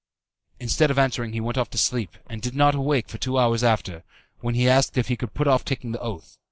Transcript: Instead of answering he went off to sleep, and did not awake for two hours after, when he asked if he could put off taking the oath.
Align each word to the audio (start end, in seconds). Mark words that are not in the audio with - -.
Instead 0.59 0.89
of 0.89 0.97
answering 0.97 1.31
he 1.31 1.39
went 1.39 1.59
off 1.59 1.69
to 1.69 1.77
sleep, 1.77 2.17
and 2.25 2.41
did 2.41 2.55
not 2.55 2.73
awake 2.73 3.07
for 3.07 3.19
two 3.19 3.37
hours 3.37 3.63
after, 3.63 4.01
when 4.39 4.55
he 4.55 4.67
asked 4.67 4.97
if 4.97 5.09
he 5.09 5.15
could 5.15 5.35
put 5.35 5.45
off 5.47 5.63
taking 5.63 5.91
the 5.91 5.99
oath. 6.01 6.39